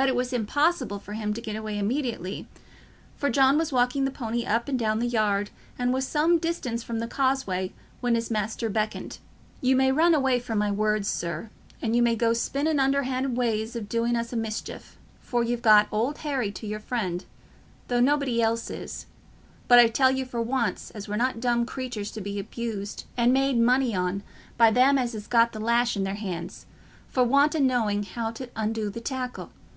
[0.00, 2.48] But it was impossible for him to get away immediately,
[3.18, 6.82] for John was walking the pony up and down the yard, and was some distance
[6.82, 9.18] from the causeway when his master beckoned.
[9.60, 11.50] "You may run away from my words, sir,
[11.82, 15.86] and you may go spinnin' underhand ways o' doing us a mischief, for you've got
[15.92, 17.26] Old Harry to your friend,
[17.88, 19.04] though nobody else is,
[19.68, 23.34] but I tell you for once as we're not dumb creatures to be abused and
[23.34, 24.22] made money on
[24.56, 26.64] by them as ha' got the lash i' their hands,
[27.06, 29.50] for want o' knowing how t' undo the tackle.